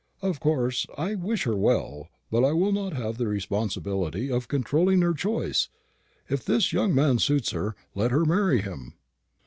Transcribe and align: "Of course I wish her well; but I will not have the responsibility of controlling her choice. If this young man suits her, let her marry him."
"Of 0.23 0.39
course 0.39 0.87
I 0.97 1.13
wish 1.13 1.43
her 1.43 1.55
well; 1.55 2.09
but 2.31 2.43
I 2.43 2.53
will 2.53 2.71
not 2.71 2.93
have 2.93 3.19
the 3.19 3.27
responsibility 3.27 4.31
of 4.31 4.47
controlling 4.47 5.03
her 5.03 5.13
choice. 5.13 5.69
If 6.27 6.43
this 6.43 6.73
young 6.73 6.95
man 6.95 7.19
suits 7.19 7.51
her, 7.51 7.75
let 7.93 8.09
her 8.09 8.25
marry 8.25 8.61
him." 8.63 8.95